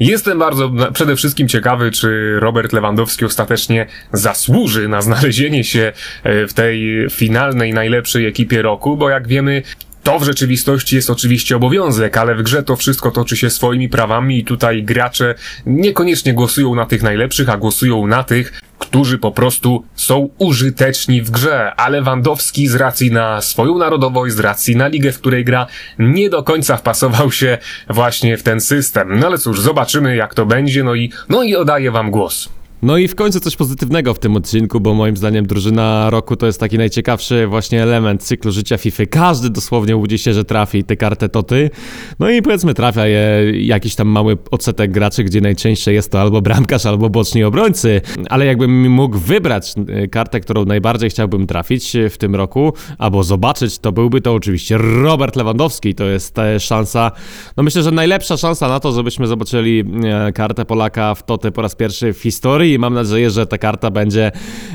[0.00, 5.92] jestem bardzo przede wszystkim ciekawy, czy Robert Lewandowski ostatecznie zasłuży na znalezienie się
[6.24, 9.62] e, w tej finalnej, najlepszej ekipie roku, bo jak wiemy,
[10.08, 14.38] to w rzeczywistości jest oczywiście obowiązek, ale w grze to wszystko toczy się swoimi prawami
[14.38, 15.34] i tutaj gracze
[15.66, 21.30] niekoniecznie głosują na tych najlepszych, a głosują na tych, którzy po prostu są użyteczni w
[21.30, 25.66] grze, a Lewandowski z racji na swoją narodowość, z racji na ligę, w której gra,
[25.98, 29.18] nie do końca wpasował się właśnie w ten system.
[29.18, 32.57] No ale cóż, zobaczymy jak to będzie, no i, no i oddaję wam głos.
[32.82, 36.46] No i w końcu coś pozytywnego w tym odcinku, bo moim zdaniem drużyna roku to
[36.46, 39.06] jest taki najciekawszy właśnie element cyklu życia FIFA.
[39.10, 41.70] Każdy dosłownie łudzi się, że trafi tę kartę to ty.
[42.18, 46.42] No i powiedzmy trafia je jakiś tam mały odsetek graczy, gdzie najczęściej jest to albo
[46.42, 48.00] bramkarz, albo boczni obrońcy.
[48.28, 53.78] Ale jakbym mógł wybrać y, kartę, którą najbardziej chciałbym trafić w tym roku, albo zobaczyć,
[53.78, 55.94] to byłby to oczywiście Robert Lewandowski.
[55.94, 57.12] To jest e, szansa,
[57.56, 61.62] no myślę, że najlepsza szansa na to, żebyśmy zobaczyli e, kartę Polaka w Toty po
[61.62, 64.32] raz pierwszy w historii i mam nadzieję, że ta karta będzie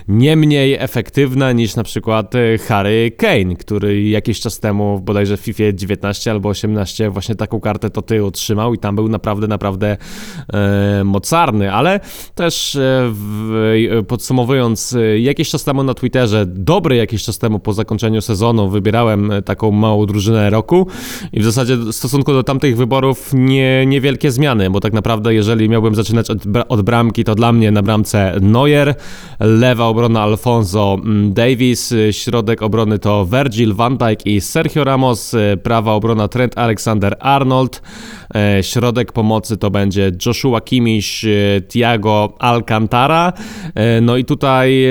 [0.08, 5.39] nie mniej efektywna niż na przykład e, Harry Kane, który jakiś czas temu bodajże w
[5.39, 9.97] FIFA 19 albo 18 właśnie taką kartę to ty otrzymał i tam był naprawdę, naprawdę
[10.53, 11.99] e, mocarny, ale
[12.36, 12.79] też e,
[13.13, 18.69] w, podsumowując, e, jakiś czas temu na Twitterze, dobry jakiś czas temu po zakończeniu sezonu
[18.69, 20.88] wybierałem taką małą drużynę roku
[21.34, 25.69] i w zasadzie w stosunku do tamtych wyborów nie, niewielkie zmiany, bo tak naprawdę jeżeli
[25.69, 26.38] miałbym zaczynać od,
[26.69, 28.96] od bramki, to dla mnie na bramce Neuer,
[29.39, 35.93] lewa obrona Alfonso mm, Davis, środek obrony to Virgil van Dijk i Sergio Ramos, prawa
[35.93, 37.82] obrona Trent Alexander-Arnold,
[38.36, 43.34] e, środek pomocy to będzie Joshua Kimmich, e, Thiago Alcantara,
[43.76, 44.86] e, no i tutaj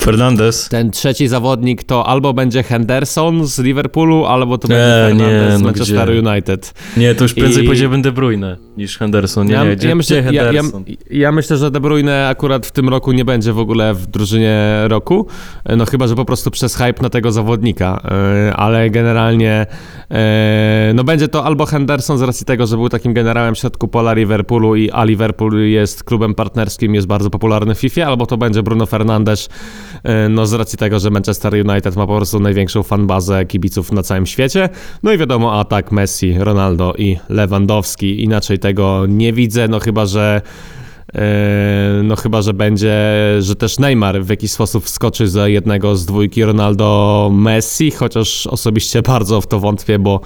[0.00, 0.68] Fernandez.
[0.68, 5.60] ten trzeci zawodnik to albo będzie Henderson z Liverpoolu, albo to będzie Fernandez nie, z
[5.60, 6.10] no Manchester?
[6.26, 6.74] United.
[6.96, 9.46] Nie, to już prędzej I- powiedziałbym De Bruyne niż Henderson.
[9.46, 10.52] Nie, ja, nie, ja, myślę, ja,
[11.10, 14.84] ja myślę, że De Bruyne akurat w tym roku nie będzie w ogóle w drużynie
[14.88, 15.26] roku,
[15.76, 18.00] no chyba, że po prostu przez hype na tego zawodnika,
[18.48, 19.66] e, ale generalnie
[20.10, 23.88] e, no będzie to albo Henderson z racji tego, że był takim generałem w środku
[23.88, 28.36] pola Liverpoolu i a Liverpool jest klubem partnerskim, jest bardzo popularny w FIFA, albo to
[28.36, 29.48] będzie Bruno Fernandes,
[30.02, 34.02] e, no z racji tego, że Manchester United ma po prostu największą fanbazę kibiców na
[34.02, 34.68] całym świecie,
[35.02, 40.42] no i wiadomo atak Messi, Ronaldo i Lewandowski, inaczej tego nie widzę, no chyba, że
[40.42, 40.83] e,
[42.02, 42.94] no chyba, że będzie,
[43.40, 49.02] że też Neymar w jakiś sposób wskoczy za jednego z dwójki Ronaldo Messi, chociaż osobiście
[49.12, 50.20] bardzo w to wątpię, bo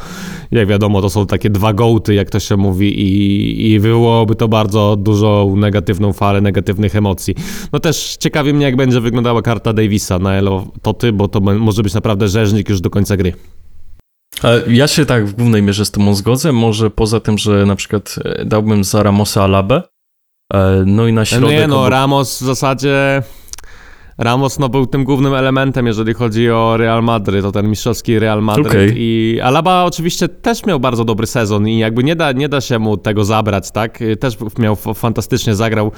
[0.51, 4.48] jak wiadomo, to są takie dwa gołty, jak to się mówi i, i wywołałoby to
[4.48, 7.35] bardzo dużą negatywną falę negatywnych emocji.
[7.72, 11.83] No też ciekawi mnie, jak będzie wyglądała karta Davisa na Elo Toty, bo to może
[11.83, 13.33] być naprawdę rzeźnik już do końca gry.
[14.68, 18.16] Ja się tak w głównej mierze z tobą zgodzę, może poza tym, że na przykład
[18.24, 19.83] e, dałbym za Ramosa Alabę,
[20.87, 21.50] no i na No środek...
[21.50, 23.22] nie, no obok- Ramos w zasadzie...
[24.18, 28.42] Ramos no, był tym głównym elementem, jeżeli chodzi o Real Madryt, o ten mistrzowski Real
[28.42, 28.66] Madryt.
[28.66, 28.92] Okej.
[28.96, 32.78] I Alaba oczywiście też miał bardzo dobry sezon i jakby nie da, nie da się
[32.78, 33.98] mu tego zabrać, tak?
[34.20, 35.92] Też miał fantastycznie zagrał,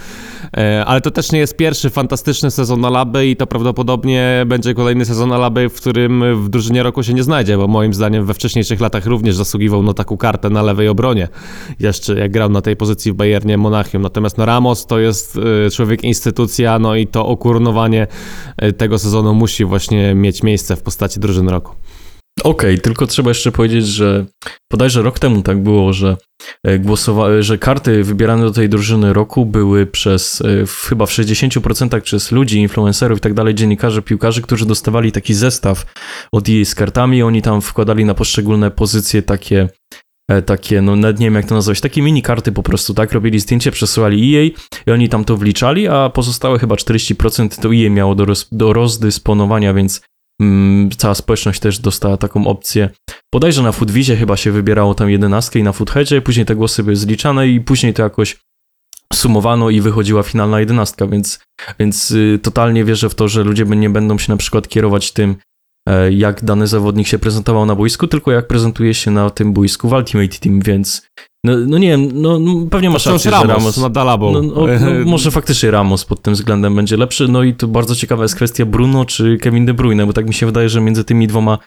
[0.57, 5.05] e, ale to też nie jest pierwszy fantastyczny sezon Alaby i to prawdopodobnie będzie kolejny
[5.05, 8.81] sezon Alaby, w którym w drużynie roku się nie znajdzie, bo moim zdaniem we wcześniejszych
[8.81, 11.29] latach również zasługiwał na taką kartę na lewej obronie.
[11.79, 14.03] Jeszcze jak grał na tej pozycji w Bayernie Monachium.
[14.03, 18.10] Natomiast no Ramos to jest e, człowiek instytucja, no i to okurunowanie e,
[18.77, 21.75] tego sezonu musi właśnie mieć miejsce w postaci drużyny roku.
[22.45, 24.27] Okej, tylko trzeba jeszcze powiedzieć, że
[24.73, 26.17] bodajże rok temu tak było, że
[26.65, 31.11] e, głosowa- że karty wybierane do tej drużyny roku były przez e, w, chyba w
[31.11, 35.87] 60% przez ludzi, influencerów i tak dalej, dziennikarzy, piłkarzy, którzy dostawali taki zestaw
[36.33, 39.69] od EA z kartami, oni tam wkładali na poszczególne pozycje takie e,
[40.47, 43.41] takie, no nawet nie wiem jak to nazwać, takie mini karty po prostu, tak, robili
[43.41, 44.51] zdjęcie, przesyłali EA
[44.87, 48.73] i oni tam to wliczali, a pozostałe chyba 40% to EA miało do, roz, do
[48.73, 50.01] rozdysponowania, więc
[50.41, 52.91] mm, cała społeczność też dostała taką opcję.
[53.35, 56.97] Bodajże na Foodwizie chyba się wybierało tam jedenastkę i na Foodheadzie, później te głosy były
[56.97, 58.37] zliczane i później to jakoś
[59.13, 61.41] sumowano i wychodziła finalna jedenastka, więc,
[61.79, 65.31] więc y, totalnie wierzę w to, że ludzie nie będą się na przykład kierować tym,
[65.31, 65.50] e,
[66.11, 69.93] jak dany zawodnik się prezentował na boisku, tylko jak prezentuje się na tym boisku w
[69.93, 71.03] Ultimate Team, więc
[71.45, 73.79] no, no nie wiem, no, no pewnie masz rację, że Ramos, Ramos...
[73.79, 74.33] nad Alabą.
[74.33, 77.29] No, no, no, może faktycznie Ramos pod tym względem będzie lepszy.
[77.29, 80.35] No i tu bardzo ciekawa jest kwestia Bruno czy Kevin De Bruyne, bo tak mi
[80.35, 81.59] się wydaje, że między tymi dwoma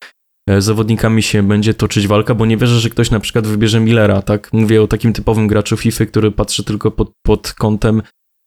[0.50, 4.22] e, zawodnikami się będzie toczyć walka, bo nie wierzę, że ktoś na przykład wybierze Millera,
[4.22, 4.54] tak?
[4.54, 8.02] Mówię o takim typowym graczu FIFA, który patrzy tylko pod, pod kątem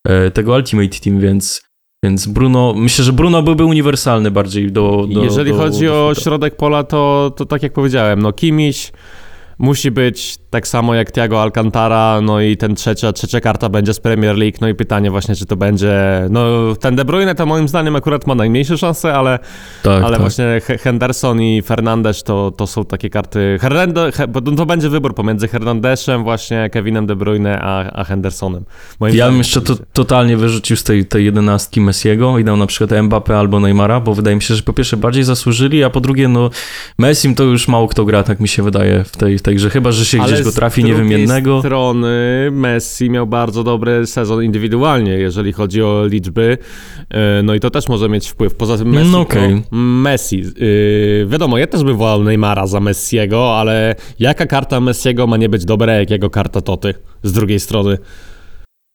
[0.08, 1.62] e, tego Ultimate Team, więc,
[2.04, 5.06] więc Bruno, myślę, że Bruno byłby uniwersalny bardziej do...
[5.14, 8.92] do Jeżeli do, chodzi do o środek pola, to, to tak jak powiedziałem, no Kimiś,
[9.58, 14.00] musi być tak samo jak Thiago Alcantara, no i ten trzecia, trzecia karta będzie z
[14.00, 15.92] Premier League, no i pytanie właśnie, czy to będzie,
[16.30, 16.44] no
[16.80, 19.38] ten De Bruyne to moim zdaniem akurat ma najmniejsze szanse, ale,
[19.82, 20.20] Tak, ale tak.
[20.20, 24.06] właśnie He- Henderson i Fernandes to, to są takie karty, Hernando,
[24.56, 28.64] to będzie wybór pomiędzy Hernandeszem właśnie, Kevinem De Bruyne, a, a Hendersonem.
[29.00, 32.66] Moim Ja bym jeszcze to, totalnie wyrzucił z tej, tej jedenastki Messiego i dał na
[32.66, 36.00] przykład Mbappé albo Neymara, bo wydaje mi się, że po pierwsze bardziej zasłużyli, a po
[36.00, 36.50] drugie, no
[36.98, 40.04] Messim to już mało kto gra, tak mi się wydaje w tej, grze, chyba, że
[40.04, 41.60] się gdzieś go z trafi niewymiennego.
[41.60, 42.08] strony
[42.52, 46.58] Messi miał bardzo dobry sezon indywidualnie, jeżeli chodzi o liczby.
[47.10, 48.54] E, No i to też może mieć wpływ.
[48.54, 49.10] Poza tym Messi.
[49.10, 49.36] No to
[49.76, 50.36] Messi.
[50.38, 55.48] Yy, wiadomo, ja też bym wolał Neymara za Messiego, ale jaka karta Messiego ma nie
[55.48, 57.98] być dobra, jak jego karta Toty z drugiej strony?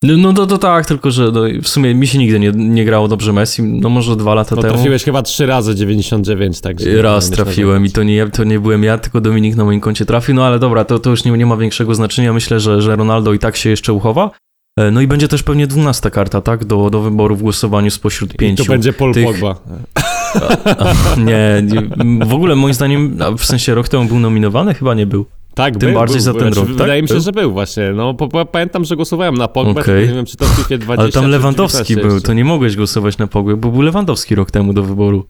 [0.03, 2.85] No, no to, to tak, tylko że no, w sumie mi się nigdy nie, nie
[2.85, 4.73] grało dobrze Messi, no może dwa lata No temu.
[4.73, 7.01] trafiłeś chyba trzy razy 99, także...
[7.01, 10.35] Raz trafiłem i to nie, to nie byłem ja, tylko Dominik na moim koncie trafił,
[10.35, 13.33] no ale dobra, to, to już nie, nie ma większego znaczenia, myślę, że, że Ronaldo
[13.33, 14.31] i tak się jeszcze uchowa.
[14.79, 18.33] E, No i będzie też pewnie dwunasta karta, tak, do, do wyboru w głosowaniu spośród
[18.33, 18.63] I pięciu.
[18.65, 19.55] to będzie Paul tych- Pogba.
[21.25, 21.81] Nie, nie,
[22.25, 24.73] w ogóle moim zdaniem, w sensie rok temu był nominowany?
[24.73, 25.25] Chyba nie był.
[25.55, 26.39] Tak, Tym był, bardziej był, za był.
[26.41, 27.01] ten Znaczy, rok, Wydaje tak?
[27.01, 27.23] mi się, Był?
[27.23, 27.91] że był właśnie.
[27.95, 28.13] No,
[28.51, 30.07] pamiętam, że głosowałem na Pogbę, Okej.
[30.07, 32.75] nie wiem, czy to w FIFA 20 Ale tam Lewandowski 19 był, to nie mogłeś
[32.75, 35.25] głosować na Pogłę, bo był Lewandowski rok temu do wyboru.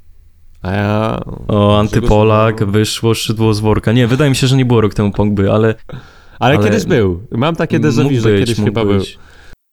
[0.62, 1.20] A ja...
[1.48, 3.92] O, antypolak, wyszło szydło z worka.
[3.92, 5.76] Nie, wydaje mi się, że nie było rok temu Pogby, ale
[6.40, 7.20] Ale, Ale- kiedyś był.
[7.32, 9.00] Mam takie déjà że kiedyś chyba był.
[9.00, 9.20] być.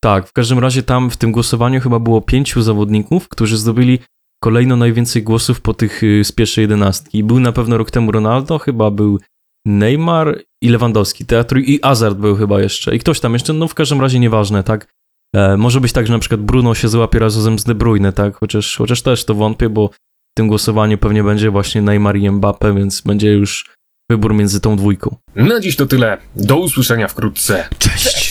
[0.00, 3.98] Tak, w każdym razie tam w tym głosowaniu chyba było pięciu zawodników, którzy zdobyli
[4.42, 7.24] kolejno najwięcej głosów po tych y, z pierwszej jedenastki.
[7.24, 9.18] Był na pewno rok temu Ronaldo, chyba był
[9.68, 12.96] Neymar i Lewandowski, teatru i Hazard był chyba jeszcze.
[12.96, 14.87] I ktoś tam jeszcze, no w każdym razie nieważne, tak?
[15.35, 18.37] E, może być tak, że na przykład Bruno się złapie razem z De Bruyne, tak?
[18.37, 22.74] Chociaż, chociaż też to wątpię, bo w tym głosowaniu pewnie będzie właśnie Neymar i Mbappe,
[22.74, 23.74] więc będzie już
[24.11, 25.16] wybór między tą dwójką.
[25.37, 26.18] Na dziś to tyle.
[26.37, 27.68] Do usłyszenia wkrótce.
[27.78, 28.28] Cześć!